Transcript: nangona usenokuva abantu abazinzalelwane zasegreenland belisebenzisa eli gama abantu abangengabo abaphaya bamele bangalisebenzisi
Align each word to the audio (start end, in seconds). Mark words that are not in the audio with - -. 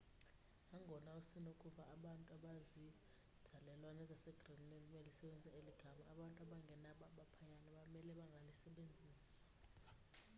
nangona 0.69 1.11
usenokuva 1.21 1.83
abantu 1.95 2.27
abazinzalelwane 2.37 4.03
zasegreenland 4.11 4.85
belisebenzisa 4.93 5.55
eli 5.59 5.71
gama 5.81 6.03
abantu 6.13 6.37
abangengabo 6.45 7.03
abaphaya 7.11 7.57
bamele 7.75 8.11
bangalisebenzisi 8.19 9.29